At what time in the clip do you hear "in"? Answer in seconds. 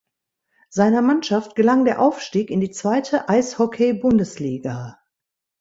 2.49-2.59